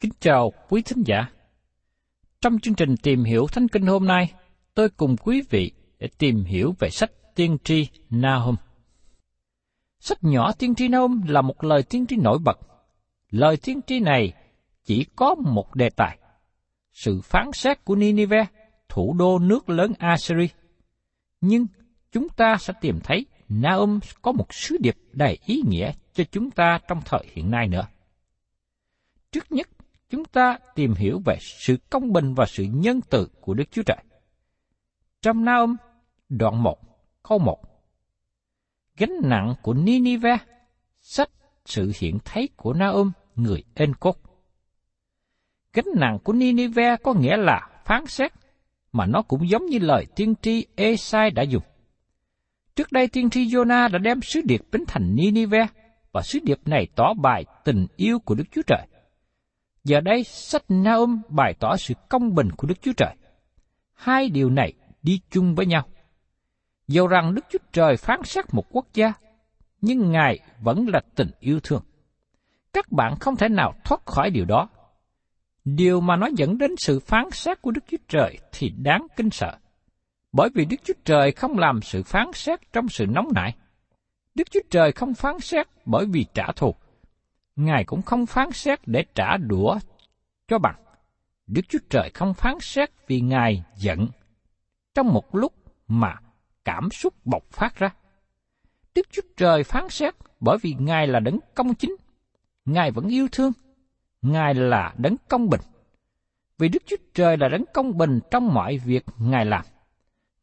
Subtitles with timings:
[0.00, 1.26] Kính chào quý thính giả.
[2.40, 4.32] Trong chương trình tìm hiểu Thánh Kinh hôm nay,
[4.74, 8.56] tôi cùng quý vị để tìm hiểu về sách tiên tri Nahum.
[10.00, 12.58] Sách nhỏ tiên tri Nahum là một lời tiên tri nổi bật.
[13.30, 14.32] Lời tiên tri này
[14.84, 16.18] chỉ có một đề tài,
[16.92, 18.46] sự phán xét của Ninive,
[18.88, 20.46] thủ đô nước lớn Assyria.
[21.40, 21.66] Nhưng
[22.12, 26.50] chúng ta sẽ tìm thấy Nahum có một sứ điệp đầy ý nghĩa cho chúng
[26.50, 27.86] ta trong thời hiện nay nữa.
[29.32, 29.68] Trước nhất,
[30.16, 33.82] chúng ta tìm hiểu về sự công bình và sự nhân từ của Đức Chúa
[33.82, 33.96] Trời.
[35.22, 35.76] Trong Nahum,
[36.28, 36.78] đoạn 1,
[37.22, 37.58] câu 1.
[38.96, 40.38] Gánh nặng của Ninive,
[41.02, 41.30] sách
[41.64, 44.16] sự hiện thấy của Nahum, người ên cốt.
[45.72, 48.32] Gánh nặng của Ninive có nghĩa là phán xét,
[48.92, 51.62] mà nó cũng giống như lời tiên tri Esai đã dùng.
[52.76, 55.66] Trước đây tiên tri Jonah đã đem sứ điệp đến thành Ninive,
[56.12, 58.86] và sứ điệp này tỏ bài tình yêu của Đức Chúa Trời.
[59.86, 63.14] Giờ đây, sách Naum bày tỏ sự công bình của Đức Chúa Trời.
[63.94, 65.82] Hai điều này đi chung với nhau.
[66.88, 69.12] Dầu rằng Đức Chúa Trời phán xét một quốc gia,
[69.80, 71.82] nhưng Ngài vẫn là tình yêu thương.
[72.72, 74.68] Các bạn không thể nào thoát khỏi điều đó.
[75.64, 79.30] Điều mà nó dẫn đến sự phán xét của Đức Chúa Trời thì đáng kinh
[79.30, 79.56] sợ.
[80.32, 83.54] Bởi vì Đức Chúa Trời không làm sự phán xét trong sự nóng nảy.
[84.34, 86.74] Đức Chúa Trời không phán xét bởi vì trả thù.
[87.56, 89.78] Ngài cũng không phán xét để trả đũa
[90.48, 90.82] cho bằng.
[91.46, 94.08] Đức Chúa Trời không phán xét vì Ngài giận
[94.94, 95.52] trong một lúc
[95.88, 96.14] mà
[96.64, 97.88] cảm xúc bộc phát ra.
[98.94, 101.96] Đức Chúa Trời phán xét bởi vì Ngài là đấng công chính.
[102.64, 103.52] Ngài vẫn yêu thương.
[104.22, 105.60] Ngài là đấng công bình.
[106.58, 109.64] Vì Đức Chúa Trời là đấng công bình trong mọi việc Ngài làm.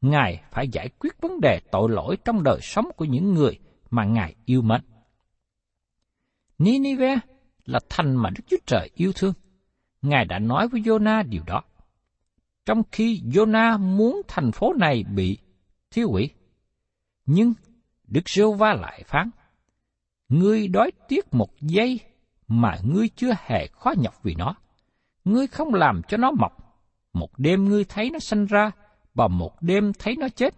[0.01, 3.59] Ngài phải giải quyết vấn đề tội lỗi trong đời sống của những người
[3.89, 4.81] mà Ngài yêu mến.
[6.63, 7.19] Ninive
[7.65, 9.33] là thành mà Đức Chúa Trời yêu thương.
[10.01, 11.61] Ngài đã nói với Jonah điều đó.
[12.65, 15.37] Trong khi Jonah muốn thành phố này bị
[15.91, 16.29] thiêu hủy.
[17.25, 17.53] Nhưng
[18.07, 19.29] Đức giê va lại phán,
[20.29, 21.99] Ngươi đói tiếc một giây
[22.47, 24.55] mà ngươi chưa hề khó nhọc vì nó.
[25.25, 26.57] Ngươi không làm cho nó mọc.
[27.13, 28.71] Một đêm ngươi thấy nó sanh ra,
[29.13, 30.53] và một đêm thấy nó chết.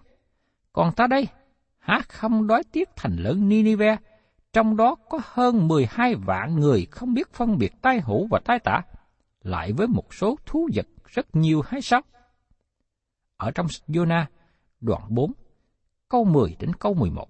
[0.73, 1.27] Còn ta đây,
[1.79, 3.97] há không đói tiếc thành lớn Ninive,
[4.55, 8.59] trong đó có hơn 12 vạn người không biết phân biệt tai hữu và tai
[8.59, 8.81] tả,
[9.41, 12.01] lại với một số thú vật rất nhiều hay sao?
[13.37, 14.25] Ở trong Jonah,
[14.81, 15.31] đoạn 4,
[16.09, 17.29] câu 10 đến câu 11.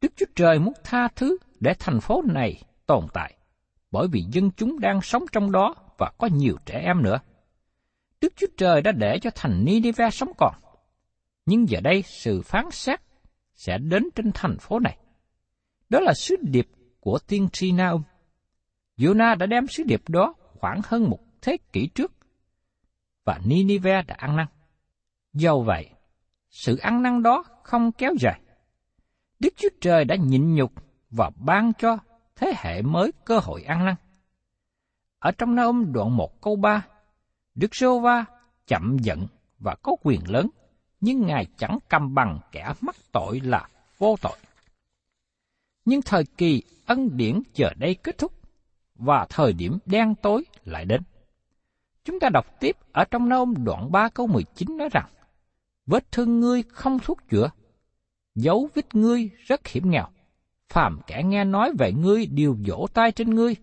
[0.00, 3.34] Đức Chúa Trời muốn tha thứ để thành phố này tồn tại,
[3.90, 7.18] bởi vì dân chúng đang sống trong đó và có nhiều trẻ em nữa.
[8.20, 10.54] Đức Chúa Trời đã để cho thành Nineveh sống còn.
[11.46, 13.00] Nhưng giờ đây sự phán xét
[13.54, 14.96] sẽ đến trên thành phố này.
[15.90, 16.68] Đó là sứ điệp
[17.00, 18.02] của tiên tri Naum.
[18.96, 22.12] Jonah đã đem sứ điệp đó khoảng hơn một thế kỷ trước,
[23.24, 24.46] và Ninive đã ăn năn.
[25.32, 25.90] Do vậy,
[26.50, 28.40] sự ăn năn đó không kéo dài.
[29.40, 30.72] Đức Chúa Trời đã nhịn nhục
[31.10, 31.98] và ban cho
[32.36, 33.94] thế hệ mới cơ hội ăn năn.
[35.18, 36.86] Ở trong Naum đoạn 1 câu 3,
[37.54, 38.24] Đức Sô Va
[38.66, 39.26] chậm giận
[39.58, 40.50] và có quyền lớn,
[41.00, 44.36] nhưng Ngài chẳng cầm bằng kẻ mắc tội là vô tội.
[45.90, 48.32] Nhưng thời kỳ ân điển giờ đây kết thúc,
[48.94, 51.02] và thời điểm đen tối lại đến.
[52.04, 55.08] Chúng ta đọc tiếp ở trong Naum đoạn 3 câu 19 nói rằng,
[55.86, 57.50] Vết thương ngươi không thuốc chữa,
[58.34, 60.06] dấu vết ngươi rất hiểm nghèo.
[60.68, 63.56] Phàm kẻ nghe nói về ngươi đều vỗ tay trên ngươi,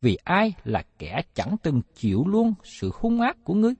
[0.00, 3.74] vì ai là kẻ chẳng từng chịu luôn sự hung ác của ngươi.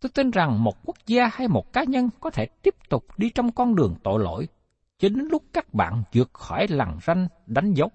[0.00, 3.30] Tôi tin rằng một quốc gia hay một cá nhân có thể tiếp tục đi
[3.30, 4.48] trong con đường tội lỗi,
[4.98, 7.90] cho đến lúc các bạn vượt khỏi lằn ranh đánh dấu.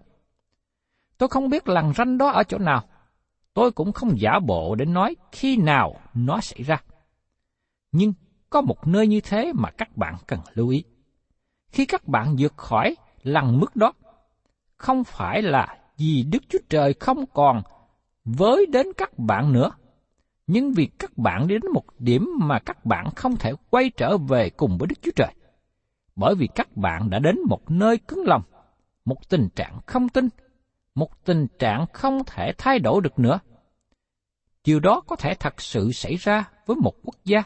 [1.18, 2.84] Tôi không biết lằn ranh đó ở chỗ nào,
[3.54, 6.82] tôi cũng không giả bộ để nói khi nào nó xảy ra.
[7.92, 8.14] Nhưng
[8.50, 10.84] có một nơi như thế mà các bạn cần lưu ý.
[11.68, 13.94] Khi các bạn vượt khỏi lằn mức đó,
[14.78, 17.62] không phải là vì Đức Chúa Trời không còn
[18.26, 19.72] với đến các bạn nữa,
[20.48, 24.50] nhưng vì các bạn đến một điểm mà các bạn không thể quay trở về
[24.50, 25.34] cùng với Đức Chúa Trời.
[26.16, 28.42] Bởi vì các bạn đã đến một nơi cứng lòng,
[29.06, 30.30] một tình trạng không tin,
[30.96, 33.40] một tình trạng không thể thay đổi được nữa.
[34.64, 37.44] Điều đó có thể thật sự xảy ra với một quốc gia,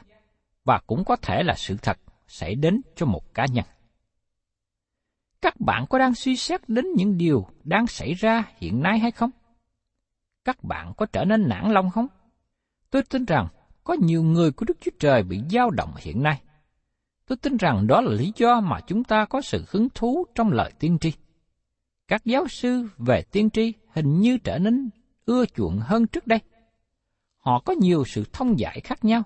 [0.65, 1.97] và cũng có thể là sự thật
[2.27, 3.65] xảy đến cho một cá nhân.
[5.41, 9.11] Các bạn có đang suy xét đến những điều đang xảy ra hiện nay hay
[9.11, 9.29] không?
[10.45, 12.07] Các bạn có trở nên nản lòng không?
[12.89, 13.47] Tôi tin rằng
[13.83, 16.41] có nhiều người của Đức Chúa Trời bị dao động hiện nay.
[17.27, 20.51] Tôi tin rằng đó là lý do mà chúng ta có sự hứng thú trong
[20.51, 21.11] lời tiên tri.
[22.07, 24.89] Các giáo sư về tiên tri hình như trở nên
[25.25, 26.39] ưa chuộng hơn trước đây.
[27.37, 29.23] Họ có nhiều sự thông giải khác nhau.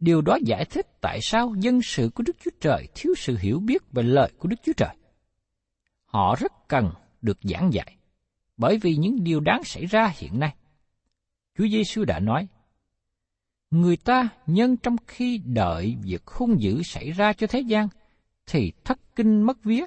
[0.00, 3.60] Điều đó giải thích tại sao dân sự của Đức Chúa Trời thiếu sự hiểu
[3.60, 4.94] biết về lời của Đức Chúa Trời
[6.12, 6.90] họ rất cần
[7.22, 7.96] được giảng dạy,
[8.56, 10.54] bởi vì những điều đáng xảy ra hiện nay.
[11.58, 12.48] Chúa Giêsu đã nói,
[13.72, 17.88] Người ta nhân trong khi đợi việc hung dữ xảy ra cho thế gian,
[18.46, 19.84] thì thất kinh mất vía,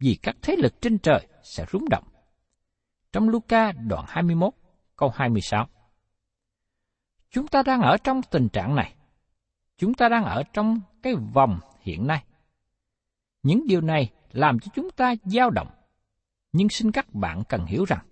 [0.00, 2.04] vì các thế lực trên trời sẽ rúng động.
[3.12, 4.54] Trong Luca đoạn 21,
[4.96, 5.68] câu 26
[7.30, 8.94] Chúng ta đang ở trong tình trạng này.
[9.78, 12.24] Chúng ta đang ở trong cái vòng hiện nay.
[13.42, 15.68] Những điều này làm cho chúng ta dao động.
[16.52, 18.06] Nhưng xin các bạn cần hiểu rằng,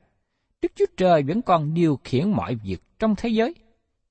[0.63, 3.55] Đức Chúa Trời vẫn còn điều khiển mọi việc trong thế giới.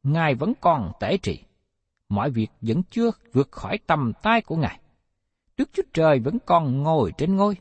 [0.03, 1.43] Ngài vẫn còn tể trị.
[2.09, 4.79] Mọi việc vẫn chưa vượt khỏi tầm tay của Ngài.
[5.57, 7.57] Đức Chúa Trời vẫn còn ngồi trên ngôi.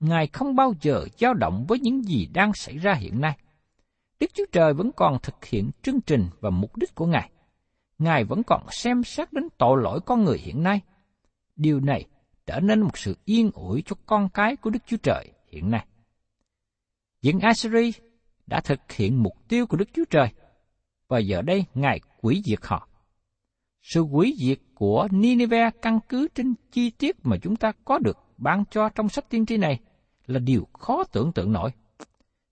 [0.00, 3.36] Ngài không bao giờ dao động với những gì đang xảy ra hiện nay.
[4.20, 7.30] Đức Chúa Trời vẫn còn thực hiện chương trình và mục đích của Ngài.
[7.98, 10.80] Ngài vẫn còn xem xét đến tội lỗi con người hiện nay.
[11.56, 12.06] Điều này
[12.46, 15.86] trở nên một sự yên ủi cho con cái của Đức Chúa Trời hiện nay.
[17.22, 17.92] Dân Assyri
[18.46, 20.28] đã thực hiện mục tiêu của Đức Chúa Trời,
[21.12, 22.88] và giờ đây Ngài quỷ diệt họ.
[23.82, 28.18] Sự quỷ diệt của Ninive căn cứ trên chi tiết mà chúng ta có được
[28.36, 29.80] ban cho trong sách tiên tri này
[30.26, 31.70] là điều khó tưởng tượng nổi.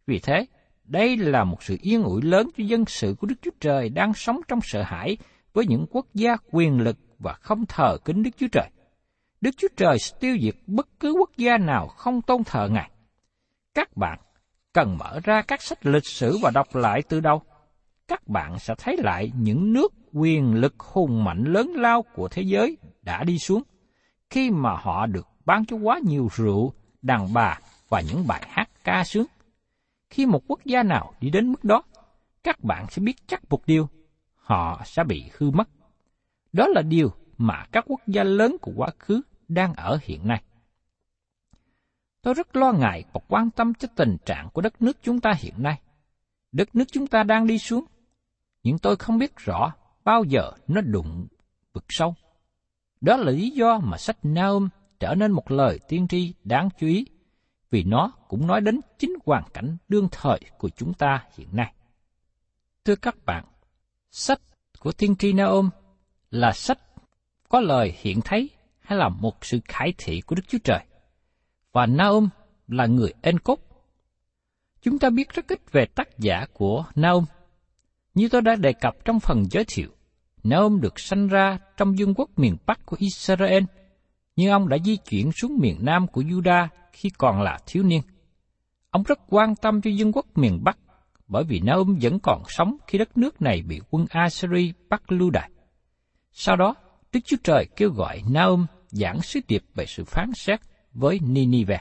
[0.07, 0.47] Vì thế,
[0.85, 4.15] đây là một sự yên ủi lớn cho dân sự của Đức Chúa Trời đang
[4.15, 5.17] sống trong sợ hãi
[5.53, 8.71] với những quốc gia quyền lực và không thờ kính Đức Chúa Trời.
[9.41, 12.91] Đức Chúa Trời sẽ tiêu diệt bất cứ quốc gia nào không tôn thờ Ngài.
[13.75, 14.19] Các bạn
[14.73, 17.43] cần mở ra các sách lịch sử và đọc lại từ đâu.
[18.11, 22.43] Các bạn sẽ thấy lại những nước quyền lực hùng mạnh lớn lao của thế
[22.43, 23.63] giới đã đi xuống,
[24.31, 28.71] khi mà họ được ban cho quá nhiều rượu, đàn bà và những bài hát
[28.85, 29.27] ca sướng.
[30.11, 31.83] Khi một quốc gia nào đi đến mức đó,
[32.45, 33.89] các bạn sẽ biết chắc một điều,
[34.35, 35.69] họ sẽ bị hư mất.
[36.53, 40.43] Đó là điều mà các quốc gia lớn của quá khứ đang ở hiện nay.
[42.23, 45.33] Tôi rất lo ngại và quan tâm cho tình trạng của đất nước chúng ta
[45.39, 45.81] hiện nay.
[46.53, 47.85] Đất nước chúng ta đang đi xuống,
[48.63, 49.73] nhưng tôi không biết rõ
[50.05, 51.27] bao giờ nó đụng
[51.73, 52.15] vực sâu.
[53.01, 54.69] Đó là lý do mà sách Naum
[55.01, 57.07] trở nên một lời tiên tri đáng chú ý,
[57.71, 61.75] vì nó cũng nói đến chính hoàn cảnh đương thời của chúng ta hiện nay.
[62.85, 63.45] Thưa các bạn,
[64.11, 64.41] sách
[64.79, 65.71] của tiên tri Naum
[66.31, 66.79] là sách
[67.49, 68.51] có lời hiện thấy
[68.81, 70.85] hay là một sự khải thị của Đức Chúa Trời.
[71.73, 72.29] Và Naum
[72.69, 73.59] là người ên cốt.
[74.83, 77.25] Chúng ta biết rất ít về tác giả của Naum.
[78.21, 79.89] Như tôi đã đề cập trong phần giới thiệu,
[80.43, 83.63] Naom được sanh ra trong vương quốc miền Bắc của Israel,
[84.37, 88.03] nhưng ông đã di chuyển xuống miền Nam của Judah khi còn là thiếu niên.
[88.91, 90.79] Ông rất quan tâm cho vương quốc miền Bắc,
[91.29, 95.31] bởi vì Naum vẫn còn sống khi đất nước này bị quân Assyri bắt lưu
[95.31, 95.51] đày.
[96.33, 96.75] Sau đó,
[97.13, 100.61] Đức Chúa Trời kêu gọi Naum giảng sứ điệp về sự phán xét
[100.93, 101.81] với Ninive.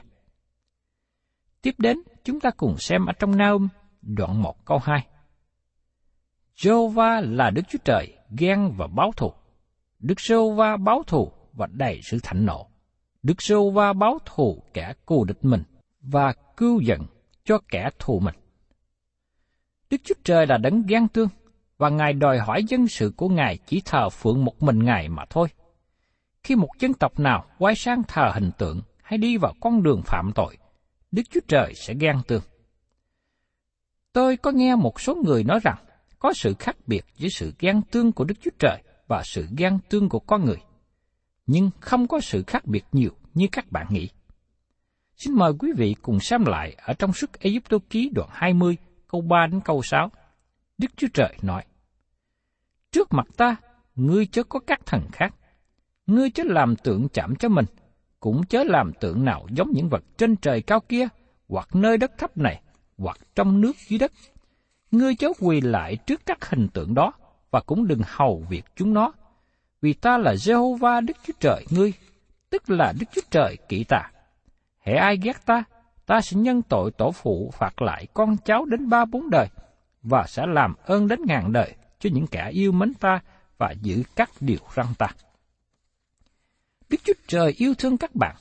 [1.61, 3.67] Tiếp đến, chúng ta cùng xem ở trong Naum
[4.01, 5.05] đoạn 1 câu 2.
[6.59, 9.33] Jehovah là Đức Chúa Trời ghen và báo thù.
[9.99, 12.67] Đức Jehovah báo thù và đầy sự thạnh nộ.
[13.23, 15.63] Đức Jehovah báo thù kẻ cù địch mình
[16.01, 17.05] và cứu giận
[17.43, 18.35] cho kẻ thù mình.
[19.89, 21.29] Đức Chúa Trời là đấng ghen tương,
[21.77, 25.25] và Ngài đòi hỏi dân sự của Ngài chỉ thờ phượng một mình Ngài mà
[25.29, 25.47] thôi.
[26.43, 30.01] Khi một dân tộc nào quay sang thờ hình tượng hay đi vào con đường
[30.05, 30.57] phạm tội,
[31.11, 32.43] Đức Chúa Trời sẽ ghen tương.
[34.13, 35.77] Tôi có nghe một số người nói rằng
[36.19, 39.79] có sự khác biệt giữa sự ghen tương của Đức Chúa Trời và sự ghen
[39.89, 40.61] tương của con người.
[41.47, 44.09] Nhưng không có sự khác biệt nhiều như các bạn nghĩ.
[45.17, 48.77] Xin mời quý vị cùng xem lại ở trong sức Ai Cập ký đoạn 20,
[49.07, 50.11] câu 3 đến câu 6.
[50.77, 51.63] Đức Chúa Trời nói,
[52.91, 53.55] Trước mặt ta,
[53.95, 55.35] ngươi chớ có các thần khác.
[56.07, 57.65] Ngươi chớ làm tượng chạm cho mình,
[58.19, 61.07] cũng chớ làm tượng nào giống những vật trên trời cao kia,
[61.47, 62.61] hoặc nơi đất thấp này,
[62.97, 64.11] hoặc trong nước dưới đất.
[64.91, 67.13] Ngươi chớ quỳ lại trước các hình tượng đó,
[67.51, 69.13] và cũng đừng hầu việc chúng nó.
[69.81, 71.93] Vì ta là Jehovah Đức Chúa Trời ngươi,
[72.49, 74.11] tức là Đức Chúa Trời kỵ ta.
[74.79, 75.63] Hễ ai ghét ta,
[76.05, 79.47] ta sẽ nhân tội tổ phụ phạt lại con cháu đến ba bốn đời,
[80.03, 83.19] và sẽ làm ơn đến ngàn đời cho những kẻ yêu mến ta
[83.57, 85.07] và giữ các điều răn ta.
[86.89, 88.35] Đức Chúa Trời yêu thương các bạn.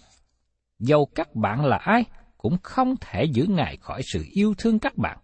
[0.78, 2.04] Dầu các bạn là ai,
[2.38, 5.18] cũng không thể giữ Ngài khỏi sự yêu thương các bạn.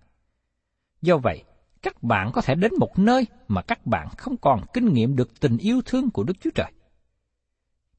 [1.04, 1.44] Do vậy,
[1.82, 5.40] các bạn có thể đến một nơi mà các bạn không còn kinh nghiệm được
[5.40, 6.72] tình yêu thương của Đức Chúa Trời.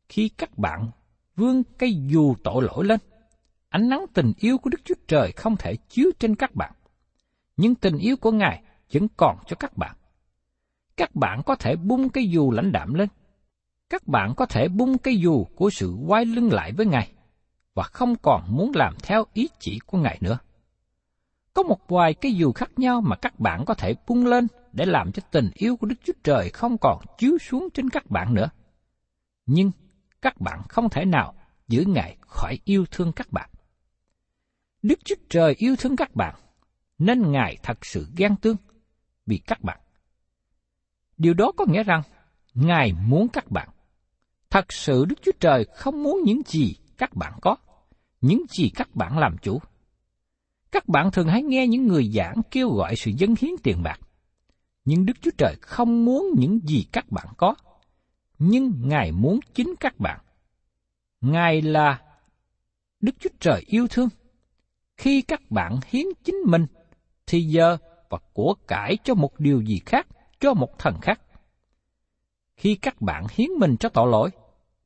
[0.09, 0.91] Khi các bạn
[1.35, 2.99] vươn cây dù tội lỗi lên,
[3.69, 6.73] ánh nắng tình yêu của Đức Chúa Trời không thể chiếu trên các bạn.
[7.57, 9.95] Nhưng tình yêu của Ngài vẫn còn cho các bạn.
[10.97, 13.09] Các bạn có thể bung cây dù lãnh đạm lên.
[13.89, 17.11] Các bạn có thể bung cây dù của sự quay lưng lại với Ngài
[17.73, 20.37] và không còn muốn làm theo ý chỉ của Ngài nữa.
[21.55, 24.85] Có một vài cái dù khác nhau mà các bạn có thể bung lên để
[24.85, 28.33] làm cho tình yêu của Đức Chúa Trời không còn chiếu xuống trên các bạn
[28.33, 28.49] nữa.
[29.45, 29.71] Nhưng
[30.21, 31.33] các bạn không thể nào
[31.67, 33.49] giữ Ngài khỏi yêu thương các bạn.
[34.81, 36.35] Đức Chúa Trời yêu thương các bạn,
[36.97, 38.57] nên Ngài thật sự ghen tương
[39.25, 39.79] vì các bạn.
[41.17, 42.01] Điều đó có nghĩa rằng
[42.53, 43.69] Ngài muốn các bạn.
[44.49, 47.55] Thật sự Đức Chúa Trời không muốn những gì các bạn có,
[48.21, 49.59] những gì các bạn làm chủ.
[50.75, 53.99] Các bạn thường hay nghe những người giảng kêu gọi sự dâng hiến tiền bạc.
[54.85, 57.55] Nhưng Đức Chúa Trời không muốn những gì các bạn có,
[58.39, 60.19] nhưng Ngài muốn chính các bạn.
[61.21, 62.01] Ngài là
[62.99, 64.09] Đức Chúa Trời yêu thương.
[64.97, 66.65] Khi các bạn hiến chính mình,
[67.27, 67.77] thì giờ
[68.09, 70.07] và của cải cho một điều gì khác,
[70.39, 71.21] cho một thần khác.
[72.55, 74.29] Khi các bạn hiến mình cho tội lỗi,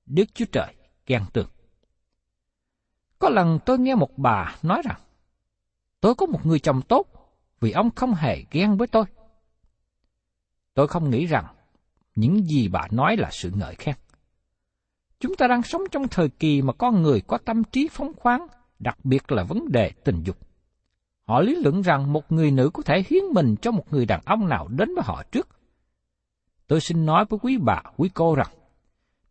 [0.05, 0.73] Đức Chúa Trời
[1.05, 1.49] ghen tường.
[3.19, 4.99] Có lần tôi nghe một bà nói rằng,
[6.01, 7.07] tôi có một người chồng tốt
[7.59, 9.05] vì ông không hề ghen với tôi.
[10.73, 11.45] Tôi không nghĩ rằng
[12.15, 13.95] những gì bà nói là sự ngợi khen.
[15.19, 18.47] Chúng ta đang sống trong thời kỳ mà con người có tâm trí phóng khoáng,
[18.79, 20.37] đặc biệt là vấn đề tình dục.
[21.23, 24.21] Họ lý luận rằng một người nữ có thể hiến mình cho một người đàn
[24.25, 25.47] ông nào đến với họ trước.
[26.67, 28.47] Tôi xin nói với quý bà, quý cô rằng,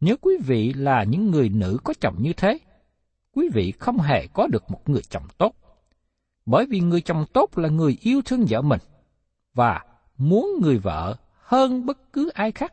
[0.01, 2.59] nếu quý vị là những người nữ có chồng như thế,
[3.33, 5.55] quý vị không hề có được một người chồng tốt.
[6.50, 8.81] Bởi vì người chồng tốt là người yêu thương vợ mình
[9.55, 9.85] và
[10.19, 12.73] muốn người vợ hơn bất cứ ai khác.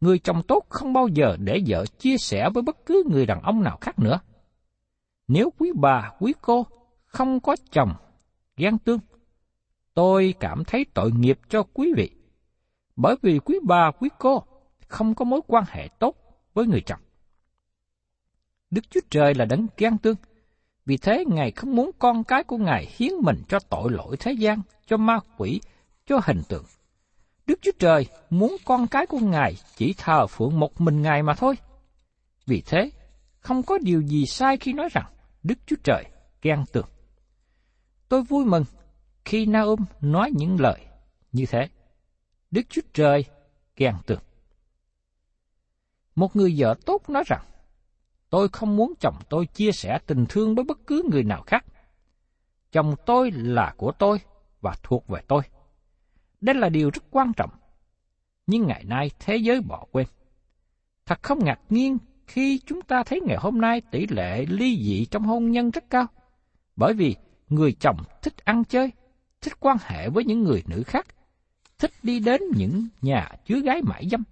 [0.00, 3.42] Người chồng tốt không bao giờ để vợ chia sẻ với bất cứ người đàn
[3.42, 4.20] ông nào khác nữa.
[5.28, 6.66] Nếu quý bà, quý cô
[7.04, 7.94] không có chồng
[8.56, 9.00] ghen tương,
[9.94, 12.10] tôi cảm thấy tội nghiệp cho quý vị.
[12.96, 14.44] Bởi vì quý bà, quý cô
[14.88, 16.14] không có mối quan hệ tốt
[16.54, 17.00] với người chồng.
[18.70, 20.16] Đức Chúa Trời là đấng ghen tương.
[20.90, 24.32] Vì thế Ngài không muốn con cái của Ngài hiến mình cho tội lỗi thế
[24.32, 25.60] gian, cho ma quỷ,
[26.06, 26.64] cho hình tượng.
[27.46, 31.34] Đức Chúa Trời muốn con cái của Ngài chỉ thờ phượng một mình Ngài mà
[31.34, 31.54] thôi.
[32.46, 32.90] Vì thế,
[33.40, 36.04] không có điều gì sai khi nói rằng Đức Chúa Trời
[36.42, 36.86] ghen tường.
[38.08, 38.64] Tôi vui mừng
[39.24, 40.80] khi Naum nói những lời
[41.32, 41.68] như thế.
[42.50, 43.24] Đức Chúa Trời
[43.76, 44.20] ghen tường.
[46.14, 47.49] Một người vợ tốt nói rằng,
[48.30, 51.64] tôi không muốn chồng tôi chia sẻ tình thương với bất cứ người nào khác.
[52.72, 54.20] chồng tôi là của tôi
[54.60, 55.42] và thuộc về tôi.
[56.40, 57.50] Đây là điều rất quan trọng.
[58.46, 60.06] Nhưng ngày nay thế giới bỏ quên.
[61.06, 65.04] Thật không ngạc nhiên khi chúng ta thấy ngày hôm nay tỷ lệ ly dị
[65.04, 66.06] trong hôn nhân rất cao.
[66.76, 67.16] Bởi vì
[67.48, 68.90] người chồng thích ăn chơi,
[69.40, 71.06] thích quan hệ với những người nữ khác,
[71.78, 74.22] thích đi đến những nhà chứa gái mãi dâm.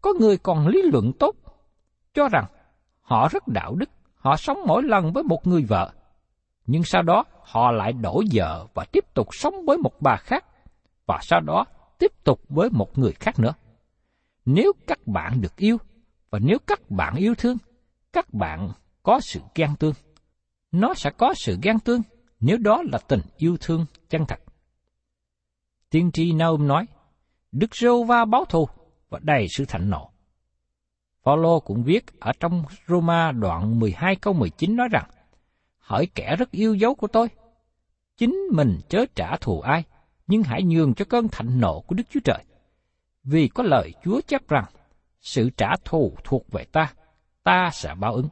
[0.00, 1.36] Có người còn lý luận tốt,
[2.14, 2.44] cho rằng
[3.12, 5.92] họ rất đạo đức, họ sống mỗi lần với một người vợ,
[6.66, 10.44] nhưng sau đó họ lại đổi vợ và tiếp tục sống với một bà khác,
[11.06, 11.64] và sau đó
[11.98, 13.54] tiếp tục với một người khác nữa.
[14.44, 15.76] Nếu các bạn được yêu,
[16.30, 17.56] và nếu các bạn yêu thương,
[18.12, 18.70] các bạn
[19.02, 19.94] có sự ghen tương.
[20.72, 22.02] Nó sẽ có sự ghen tương
[22.40, 24.40] nếu đó là tình yêu thương chân thật.
[25.90, 26.86] Tiên tri Naum nói,
[27.52, 28.68] Đức Rô Va báo thù
[29.08, 30.11] và đầy sự thạnh nộ.
[31.22, 35.10] Phaolô cũng viết ở trong Roma đoạn 12 câu 19 nói rằng,
[35.78, 37.28] Hỡi kẻ rất yêu dấu của tôi,
[38.16, 39.84] chính mình chớ trả thù ai,
[40.26, 42.44] nhưng hãy nhường cho cơn thạnh nộ của Đức Chúa Trời.
[43.24, 44.64] Vì có lời Chúa chép rằng,
[45.20, 46.92] sự trả thù thuộc về ta,
[47.42, 48.28] ta sẽ báo ứng.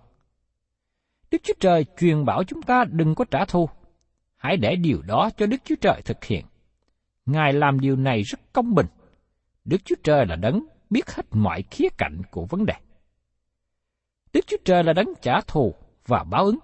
[1.30, 3.68] Đức Chúa Trời truyền bảo chúng ta đừng có trả thù,
[4.36, 6.46] hãy để điều đó cho Đức Chúa Trời thực hiện.
[7.26, 8.86] Ngài làm điều này rất công bình.
[9.64, 12.74] Đức Chúa Trời là đấng biết hết mọi khía cạnh của vấn đề.
[14.32, 15.74] Đức Chúa Trời là đấng trả thù
[16.06, 16.58] và báo ứng.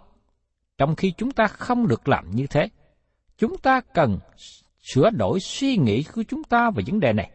[0.79, 2.69] Trong khi chúng ta không được làm như thế,
[3.39, 4.19] chúng ta cần
[4.79, 7.31] sửa đổi suy nghĩ của chúng ta về vấn đề này.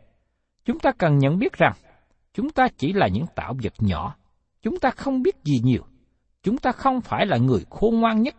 [0.65, 1.73] Chúng ta cần nhận biết rằng
[2.33, 4.15] chúng ta chỉ là những tạo vật nhỏ,
[4.61, 5.83] chúng ta không biết gì nhiều,
[6.43, 8.35] chúng ta không phải là người khôn ngoan nhất.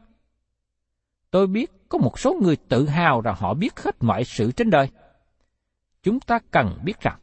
[1.30, 4.70] Tôi biết có một số người tự hào rằng họ biết hết mọi sự trên
[4.70, 4.88] đời.
[6.02, 7.18] Chúng ta cần biết rằng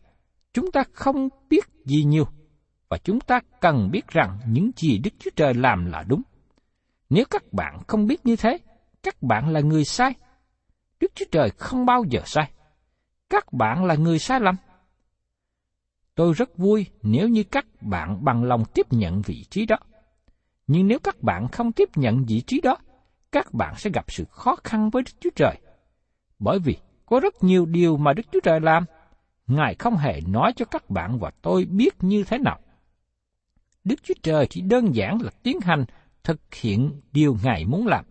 [0.54, 2.26] chúng ta không biết gì nhiều
[2.90, 6.22] và chúng ta cần biết rằng những gì Đức Chúa Trời làm là đúng.
[7.10, 8.58] Nếu các bạn không biết như thế,
[9.04, 10.14] các bạn là người sai.
[11.00, 12.52] Đức Chúa Trời không bao giờ sai.
[13.30, 14.56] Các bạn là người sai lầm.
[16.16, 19.78] Tôi rất vui nếu như các bạn bằng lòng tiếp nhận vị trí đó.
[20.68, 22.78] Nhưng nếu các bạn không tiếp nhận vị trí đó,
[23.32, 25.56] các bạn sẽ gặp sự khó khăn với Đức Chúa Trời.
[26.40, 28.86] Bởi vì có rất nhiều điều mà Đức Chúa Trời làm,
[29.50, 32.60] Ngài không hề nói cho các bạn và tôi biết như thế nào.
[33.84, 35.86] Đức Chúa Trời chỉ đơn giản là tiến hành
[36.24, 38.06] thực hiện điều Ngài muốn làm.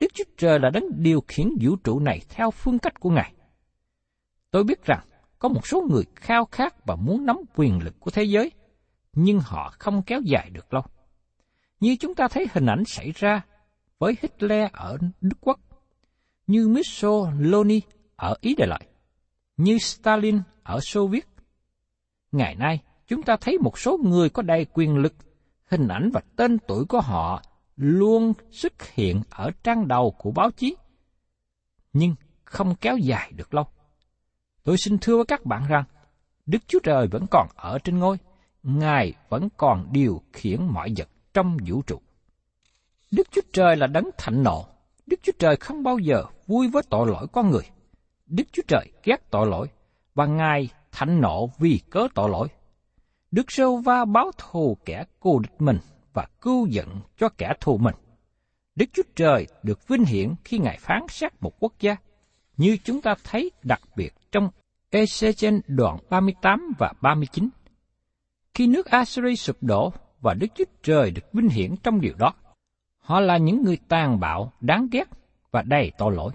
[0.00, 3.34] Đức Chúa Trời là đấng điều khiển vũ trụ này theo phương cách của Ngài.
[4.50, 5.00] Tôi biết rằng
[5.38, 8.52] có một số người khao khát và muốn nắm quyền lực của thế giới,
[9.12, 10.82] nhưng họ không kéo dài được lâu.
[11.80, 13.42] Như chúng ta thấy hình ảnh xảy ra
[13.98, 15.60] với Hitler ở Đức Quốc,
[16.46, 17.80] như Mussolini
[18.16, 18.80] ở Ý Đại Lợi,
[19.56, 21.28] như Stalin ở Xô Viết.
[22.32, 25.14] Ngày nay, chúng ta thấy một số người có đầy quyền lực,
[25.70, 27.42] hình ảnh và tên tuổi của họ
[27.76, 30.76] luôn xuất hiện ở trang đầu của báo chí,
[31.92, 32.14] nhưng
[32.44, 33.64] không kéo dài được lâu.
[34.64, 35.84] Tôi xin thưa với các bạn rằng,
[36.46, 38.16] Đức Chúa Trời vẫn còn ở trên ngôi,
[38.62, 42.00] Ngài vẫn còn điều khiển mọi vật trong vũ trụ.
[43.10, 44.66] Đức Chúa Trời là đấng thạnh nộ,
[45.06, 47.64] Đức Chúa Trời không bao giờ vui với tội lỗi con người.
[48.26, 49.68] Đức Chúa Trời ghét tội lỗi,
[50.14, 52.48] và Ngài thạnh nộ vì cớ tội lỗi.
[53.30, 55.78] Đức Sêu Va báo thù kẻ cù địch mình
[56.12, 57.94] và cứu giận cho kẻ thù mình.
[58.74, 61.96] Đức Chúa Trời được vinh hiển khi Ngài phán xét một quốc gia,
[62.56, 64.48] như chúng ta thấy đặc biệt trong
[64.90, 67.48] Ezechen đoạn 38 và 39.
[68.54, 72.34] Khi nước Assyri sụp đổ và Đức Chúa Trời được vinh hiển trong điều đó,
[72.98, 75.04] họ là những người tàn bạo, đáng ghét
[75.50, 76.32] và đầy tội lỗi.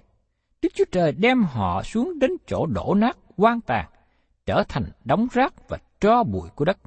[0.62, 3.89] Đức Chúa Trời đem họ xuống đến chỗ đổ nát, quan tàn,
[4.45, 6.78] trở thành đống rác và tro bụi của đất.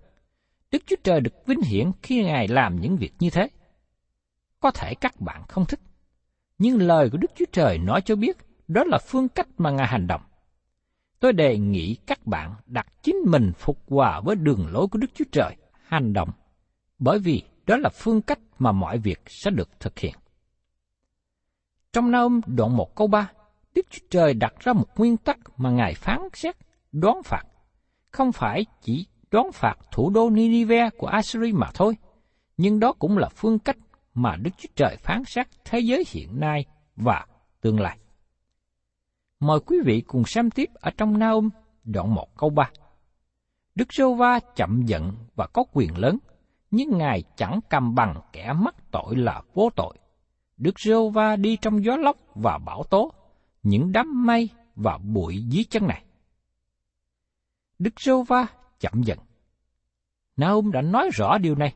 [0.71, 3.49] Đức Chúa Trời được vinh hiển khi Ngài làm những việc như thế.
[4.61, 5.81] Có thể các bạn không thích,
[6.59, 8.37] nhưng lời của Đức Chúa Trời nói cho biết
[8.69, 10.23] đó là phương cách mà Ngài hành động.
[11.21, 15.11] Tôi đề nghị các bạn đặt chính mình phục hòa với đường lối của Đức
[15.15, 15.57] Chúa Trời,
[15.87, 16.31] hành động,
[16.99, 20.15] bởi vì đó là phương cách mà mọi việc sẽ được thực hiện.
[21.93, 23.33] Trong Naum đoạn 1 câu 3,
[23.75, 26.57] Đức Chúa Trời đặt ra một nguyên tắc mà Ngài phán xét,
[26.93, 27.43] đoán phạt.
[28.11, 31.97] Không phải chỉ đoán phạt thủ đô Ninive của Assyria mà thôi,
[32.57, 33.77] nhưng đó cũng là phương cách
[34.15, 36.65] mà Đức Chúa Trời phán xét thế giới hiện nay
[36.97, 37.27] và
[37.61, 37.99] tương lai.
[39.41, 41.49] Mời quý vị cùng xem tiếp ở trong Naum
[41.85, 42.71] đoạn 1 câu 3.
[43.75, 46.19] Đức Sô Va chậm giận và có quyền lớn,
[46.71, 49.99] nhưng Ngài chẳng cầm bằng kẻ mắc tội là vô tội.
[50.57, 53.13] Đức Sô Va đi trong gió lốc và bão tố,
[53.63, 56.05] những đám mây và bụi dưới chân này.
[57.79, 58.47] Đức Sô Va
[58.81, 59.19] chậm dần.
[60.37, 61.75] Naum đã nói rõ điều này.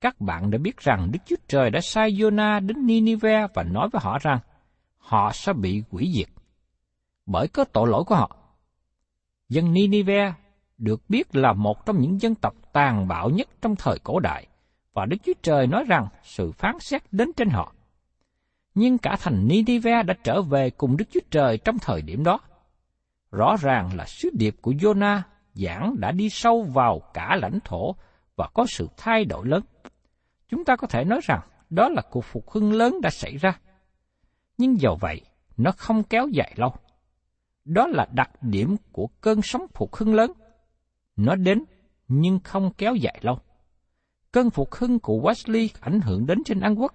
[0.00, 3.88] Các bạn đã biết rằng Đức Chúa Trời đã sai Jonah đến Ninive và nói
[3.92, 4.38] với họ rằng,
[4.98, 6.28] họ sẽ bị hủy diệt
[7.28, 8.36] bởi có tội lỗi của họ.
[9.48, 10.32] Dân Ninive
[10.78, 14.46] được biết là một trong những dân tộc tàn bạo nhất trong thời cổ đại,
[14.92, 17.72] và Đức Chúa Trời nói rằng sự phán xét đến trên họ.
[18.78, 22.40] Nhưng cả thành Ninive đã trở về cùng Đức Chúa Trời trong thời điểm đó.
[23.32, 25.20] Rõ ràng là sứ điệp của Jonah
[25.54, 27.94] giảng đã đi sâu vào cả lãnh thổ
[28.36, 29.62] và có sự thay đổi lớn.
[30.48, 33.58] Chúng ta có thể nói rằng đó là cuộc phục hưng lớn đã xảy ra.
[34.58, 35.20] Nhưng dầu vậy,
[35.56, 36.74] nó không kéo dài lâu.
[37.64, 40.32] Đó là đặc điểm của cơn sóng phục hưng lớn.
[41.16, 41.64] Nó đến
[42.08, 43.38] nhưng không kéo dài lâu.
[44.32, 46.94] Cơn phục hưng của Wesley ảnh hưởng đến trên Anh quốc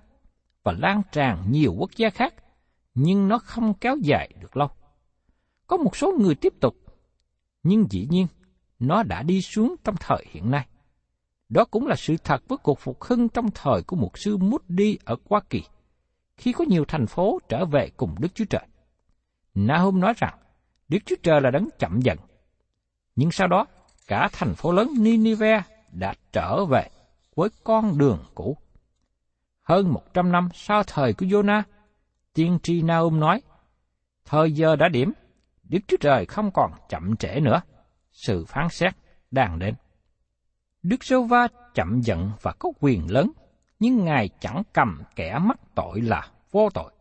[0.63, 2.33] và lan tràn nhiều quốc gia khác,
[2.93, 4.67] nhưng nó không kéo dài được lâu.
[5.67, 6.75] Có một số người tiếp tục,
[7.63, 8.27] nhưng dĩ nhiên
[8.79, 10.67] nó đã đi xuống trong thời hiện nay.
[11.49, 14.97] Đó cũng là sự thật với cuộc phục hưng trong thời của một sư đi
[15.05, 15.63] ở Hoa Kỳ,
[16.37, 18.67] khi có nhiều thành phố trở về cùng Đức Chúa Trời.
[19.55, 20.37] Nahum nói rằng,
[20.87, 22.17] Đức Chúa Trời là đấng chậm dần.
[23.15, 23.65] Nhưng sau đó,
[24.07, 26.89] cả thành phố lớn Ninive đã trở về
[27.35, 28.57] với con đường cũ.
[29.63, 31.63] Hơn một trăm năm sau thời của Jonah,
[32.33, 33.41] tiên tri Naum nói,
[34.25, 35.13] thời giờ đã điểm,
[35.63, 37.61] Đức Chúa Trời không còn chậm trễ nữa,
[38.11, 38.93] sự phán xét
[39.31, 39.75] đang đến.
[40.83, 43.31] Đức Sô Va chậm giận và có quyền lớn,
[43.79, 46.93] nhưng Ngài chẳng cầm kẻ mắc tội là vô tội.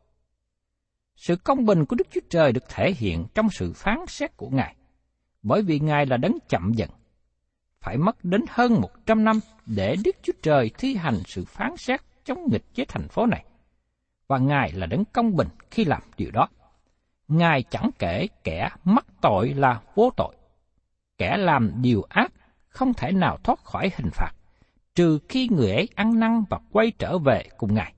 [1.16, 4.48] Sự công bình của Đức Chúa Trời được thể hiện trong sự phán xét của
[4.48, 4.76] Ngài,
[5.42, 6.90] bởi vì Ngài là đấng chậm giận.
[7.80, 11.76] Phải mất đến hơn một trăm năm để Đức Chúa Trời thi hành sự phán
[11.76, 13.44] xét chống nghịch với thành phố này.
[14.26, 16.48] Và Ngài là đấng công bình khi làm điều đó.
[17.28, 20.36] Ngài chẳng kể kẻ mắc tội là vô tội.
[21.18, 22.32] Kẻ làm điều ác
[22.68, 24.32] không thể nào thoát khỏi hình phạt,
[24.94, 27.94] trừ khi người ấy ăn năn và quay trở về cùng Ngài.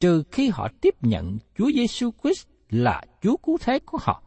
[0.00, 4.22] Trừ khi họ tiếp nhận Chúa Giêsu Christ là Chúa cứu thế của họ.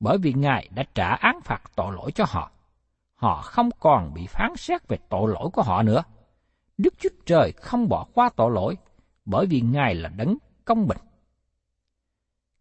[0.00, 2.50] Bởi vì Ngài đã trả án phạt tội lỗi cho họ.
[3.14, 6.02] Họ không còn bị phán xét về tội lỗi của họ nữa.
[6.78, 8.76] Đức Chúa Trời không bỏ qua tội lỗi,
[9.24, 10.98] bởi vì Ngài là đấng công bình.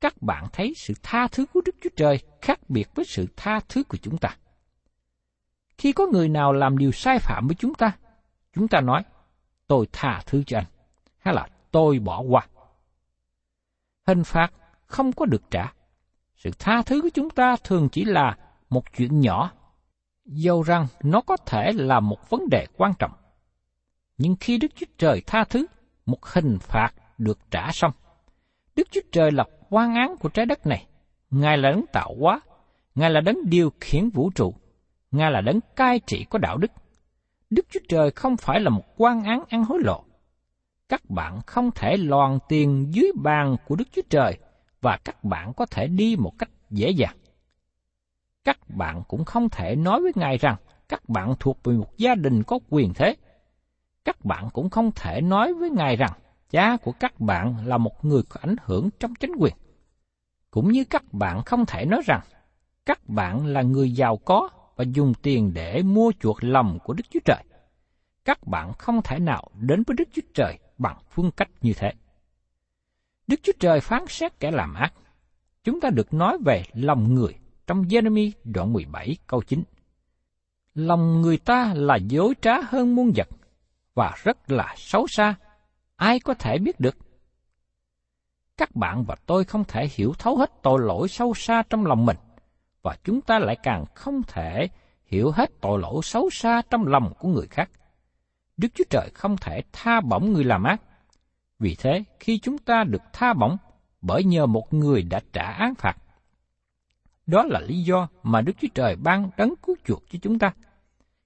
[0.01, 3.60] Các bạn thấy sự tha thứ của Đức Chúa Trời khác biệt với sự tha
[3.69, 4.38] thứ của chúng ta.
[5.78, 7.97] Khi có người nào làm điều sai phạm với chúng ta,
[8.54, 9.04] chúng ta nói,
[9.67, 10.65] tôi tha thứ cho anh,
[11.17, 12.47] hay là tôi bỏ qua.
[14.08, 14.54] Hình phạt
[14.86, 15.73] không có được trả.
[16.36, 18.38] Sự tha thứ của chúng ta thường chỉ là
[18.69, 19.51] một chuyện nhỏ,
[20.25, 23.12] dầu rằng nó có thể là một vấn đề quan trọng.
[24.17, 25.65] Nhưng khi Đức Chúa Trời tha thứ,
[26.06, 27.91] một hình phạt được trả xong.
[28.75, 30.86] Đức Chúa Trời là quan án của trái đất này.
[31.30, 32.41] Ngài là đấng tạo hóa,
[32.95, 34.54] Ngài là đấng điều khiển vũ trụ,
[35.12, 36.71] Ngài là đấng cai trị có đạo đức.
[37.49, 40.04] Đức Chúa Trời không phải là một quan án ăn hối lộ.
[40.89, 44.38] Các bạn không thể loàn tiền dưới bàn của Đức Chúa Trời
[44.82, 47.15] và các bạn có thể đi một cách dễ dàng.
[48.43, 50.56] Các bạn cũng không thể nói với Ngài rằng
[50.89, 53.15] các bạn thuộc về một gia đình có quyền thế.
[54.05, 56.11] Các bạn cũng không thể nói với Ngài rằng
[56.49, 59.53] cha của các bạn là một người có ảnh hưởng trong chính quyền.
[60.51, 62.21] Cũng như các bạn không thể nói rằng
[62.85, 67.03] các bạn là người giàu có và dùng tiền để mua chuộc lòng của Đức
[67.09, 67.43] Chúa Trời.
[68.25, 71.93] Các bạn không thể nào đến với Đức Chúa Trời bằng phương cách như thế.
[73.27, 74.93] Đức Chúa Trời phán xét kẻ làm ác.
[75.63, 77.35] Chúng ta được nói về lòng người
[77.67, 79.63] trong Jeremy đoạn 17 câu 9.
[80.75, 83.27] Lòng người ta là dối trá hơn muôn vật
[83.95, 85.36] và rất là xấu xa.
[85.95, 86.97] Ai có thể biết được?
[88.58, 92.05] Các bạn và tôi không thể hiểu thấu hết tội lỗi sâu xa trong lòng
[92.05, 92.17] mình
[92.81, 94.67] và chúng ta lại càng không thể
[95.05, 97.69] hiểu hết tội lỗi xấu xa trong lòng của người khác.
[98.58, 100.81] Đức Chúa Trời không thể tha bổng người làm ác.
[101.60, 103.58] Vì thế, khi chúng ta được tha bổng
[104.01, 105.97] bởi nhờ một người đã trả án phạt,
[107.25, 110.53] đó là lý do mà Đức Chúa Trời ban đấng cứu chuộc cho chúng ta.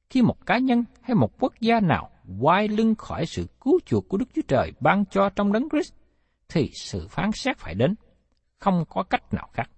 [0.10, 4.10] Khi một cá nhân hay một quốc gia nào quay lưng khỏi sự cứu chuộc
[4.10, 5.94] của Đức Chúa Trời ban cho trong đấng Christ,
[6.50, 7.96] thì sự phán xét phải đến,
[8.60, 9.70] không có cách nào khác.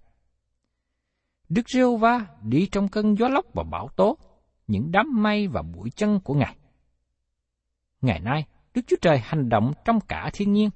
[1.48, 4.18] Đức giê va đi trong cơn gió lốc và bão tố,
[4.66, 6.56] những đám mây và bụi chân của Ngài.
[8.00, 10.70] Ngày nay, Đức Chúa Trời hành động trong cả thiên nhiên,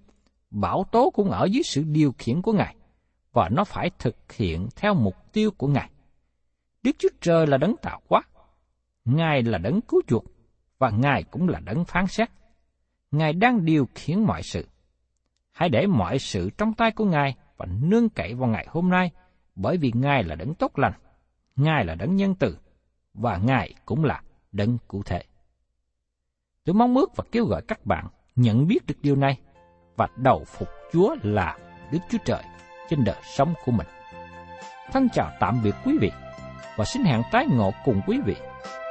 [0.51, 2.77] bão tố cũng ở dưới sự điều khiển của Ngài,
[3.33, 5.91] và nó phải thực hiện theo mục tiêu của Ngài.
[6.83, 8.23] Đức Chúa Trời là đấng tạo hóa,
[9.05, 10.25] Ngài là đấng cứu chuộc,
[10.79, 12.31] và Ngài cũng là đấng phán xét.
[13.11, 14.69] Ngài đang điều khiển mọi sự.
[15.53, 19.11] Hãy để mọi sự trong tay của Ngài và nương cậy vào ngày hôm nay–
[19.57, 20.93] bởi vì Ngài là đấng tốt lành,
[21.57, 22.59] Ngài là đấng nhân từ,
[23.15, 25.23] và Ngài cũng là đấng cụ thể.
[26.65, 29.39] Tôi mong ước và kêu gọi các bạn nhận biết được điều này
[29.97, 31.59] và đầu phục Chúa là
[31.93, 32.43] Đức Chúa Trời
[32.89, 33.87] trên đời sống của mình.
[34.93, 36.11] Thân chào tạm biệt quý vị
[36.77, 38.37] và xin hẹn tái ngộ cùng quý vị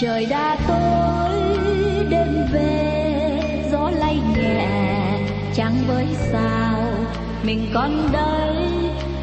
[0.00, 1.40] Trời đã tối,
[2.08, 3.40] đêm về,
[3.72, 4.68] gió lay nhẹ.
[5.54, 6.80] Chẳng với sao,
[7.42, 8.56] mình còn đây,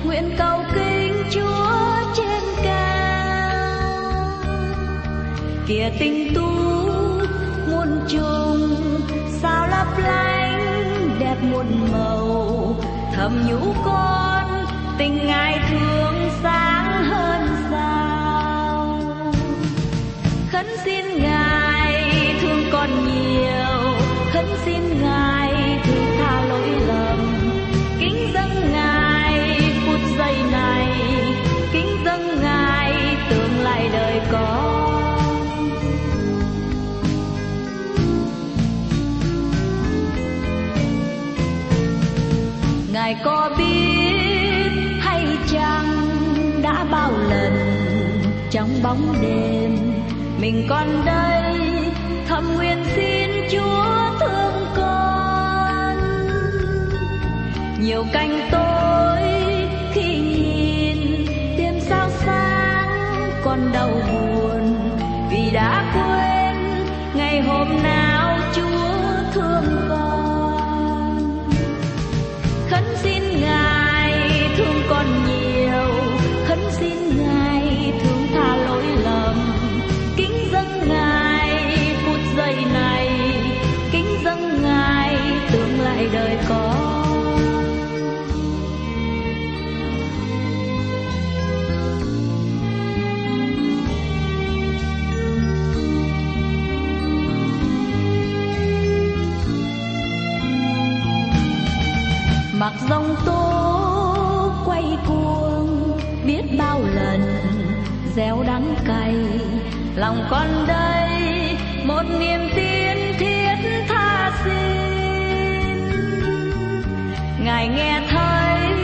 [0.05, 4.31] nguyện cầu kính chúa trên cao.
[5.67, 6.51] Kìa tình tu
[7.71, 8.75] muôn trùng,
[9.41, 12.75] sao lấp lánh, đẹp muôn màu.
[13.15, 14.65] Thầm nhũ con,
[14.97, 16.16] tình ngài thương
[43.07, 45.85] ngài có biết hay chăng
[46.61, 47.53] đã bao lần
[48.51, 49.77] trong bóng đêm
[50.41, 51.53] mình còn đây
[52.27, 55.97] thầm nguyện xin chúa thương con?
[57.81, 58.56] Nhiều canh tối
[102.67, 107.21] mặc dòng tố quay cuồng, biết bao lần
[108.15, 109.15] gieo đắng cay.
[109.95, 115.91] Lòng con đây, một niềm tin thiết tha xin.
[117.43, 118.75] Ngài nghe thấy,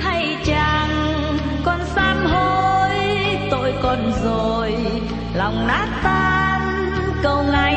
[0.00, 0.90] hay chăng
[1.64, 2.98] con sám hối.
[3.50, 4.76] Tội con rồi,
[5.34, 6.90] lòng nát tan,
[7.22, 7.74] cầu ngài